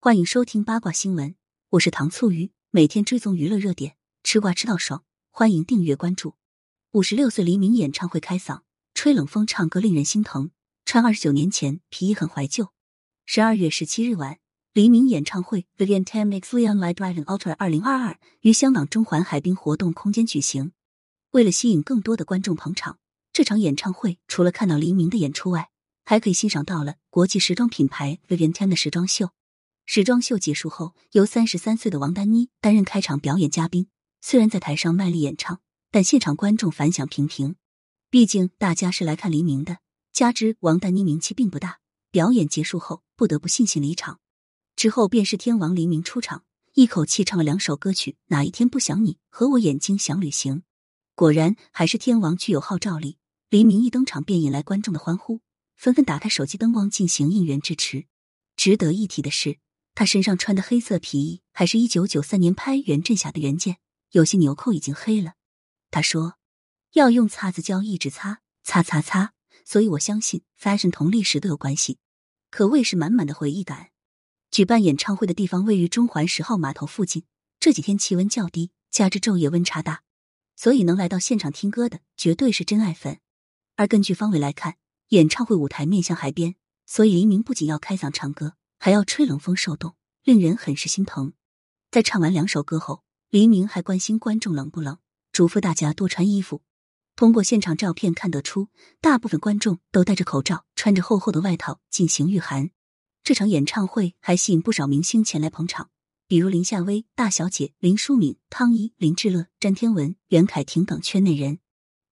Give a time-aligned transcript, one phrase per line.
[0.00, 1.34] 欢迎收听八卦新闻，
[1.70, 6.36] 我是糖醋鱼，每天追踪娱乐热点，吃瓜吃到爽，欢迎订阅关注。
[6.92, 8.60] 五十六岁黎明演唱会开嗓，
[8.94, 10.52] 吹冷风唱歌令人心疼，
[10.84, 12.68] 穿二十九年前皮衣很怀旧。
[13.26, 14.38] 十二月十七日晚，
[14.72, 20.70] 黎明演唱会 Vivienne Tam X Leon Light Dragon Ultra 二零二二于香港中环海滨活动空间举行。
[21.32, 23.00] 为了吸引更多的观众捧场，
[23.32, 25.70] 这场演唱会除了看到黎明的演出外，
[26.04, 29.30] 还可以欣赏到了国际时装品牌 Vivienne Tam 的时装秀。
[29.90, 33.88] 时装秀结束后，由三十三岁的王丹妮担任开场表演嘉宾。
[34.20, 37.56] 虽然在台上卖力演唱，但现场观众反响平平。
[38.10, 39.78] 毕竟大家是来看黎明的，
[40.12, 41.78] 加之王丹妮名气并不大，
[42.10, 44.20] 表演结束后不得不悻悻离场。
[44.76, 50.56] 之后便是天王黎明出场，一口气唱了两首歌曲：《哪一天不想你》和《我眼睛想旅行》。
[51.14, 53.16] 果然还是天王具有号召力，
[53.48, 55.40] 黎明一登场便引来观众的欢呼，
[55.76, 58.04] 纷纷打开手机灯光进行应援支持。
[58.54, 59.56] 值得一提的是。
[59.98, 63.78] 他身上穿的黑色皮衣，还是一九九三年拍袁振霞的原件，
[64.12, 65.32] 有些纽扣已经黑了。
[65.90, 66.34] 他说
[66.92, 69.32] 要用擦子胶一直擦，擦擦擦。
[69.64, 71.98] 所以我相信 fashion 同历史都有关系，
[72.48, 73.90] 可谓是满满的回忆感。
[74.52, 77.24] 举办演唱会的地方位于中环十号码头附近，
[77.58, 80.02] 这几天气温较低，加之昼夜温差大，
[80.54, 83.18] 所以能来到现场听歌的绝对是真爱粉。
[83.74, 84.76] 而根据方位来看，
[85.08, 86.54] 演唱会舞台面向海边，
[86.86, 88.54] 所以黎明不仅要开嗓唱歌。
[88.78, 91.32] 还要吹冷风受冻，令人很是心疼。
[91.90, 94.98] 在唱完两首歌后，黎明还关心观众冷不冷，
[95.32, 96.62] 嘱咐大家多穿衣服。
[97.16, 98.68] 通过现场照片看得出，
[99.00, 102.70] 大部分观众都戴着口罩，穿着厚厚的外套进行御寒。
[103.24, 105.90] 这场演唱会还吸引不少明星前来捧场，
[106.28, 111.58] 比如林夏薇、大小姐、林淑敏、汤一、林志乐、詹天文、袁凯婷等圈内人。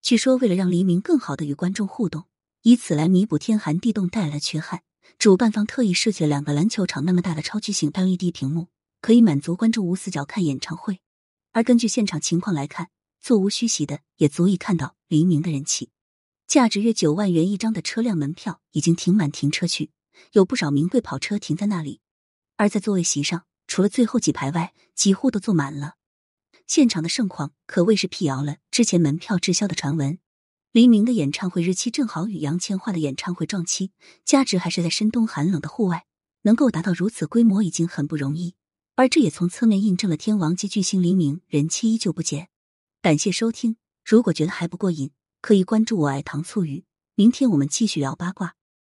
[0.00, 2.24] 据说，为了让黎明更好的与观众互动，
[2.62, 4.82] 以此来弥补天寒地冻带来的缺憾。
[5.18, 8.68] 主办方特意设计了两个篮球场那么大的超巨型 LED 屏幕，
[9.00, 11.00] 可以满足观众无死角看演唱会。
[11.52, 15.90] 而根据现场情况来看，座无虚席的也足以看到黎明的人气。
[16.46, 19.90] 价值约九万元一张的车辆门票已经停满停车区，
[20.32, 22.00] 有不少名贵跑车停在那里。
[22.56, 25.94] 而在座位席上，除了最后几排外，几乎都坐满了。
[26.66, 30.18] 现场的盛况可谓是辟谣了之前门票滞销的传闻。
[30.74, 33.92] 黎明的演唱会日期正好与杨千嬅的演唱会撞期，
[34.24, 36.04] 加之还是在深冬寒冷的户外，
[36.42, 38.56] 能够达到如此规模已经很不容易。
[38.96, 42.48] 而这也从侧面印证了天王级巨星黎明人气依旧不减。
[43.00, 46.84] 感谢收听，如果觉得还不过瘾，可以关注我爱糖醋鱼。
[47.14, 48.56] 明天我们继续聊八卦。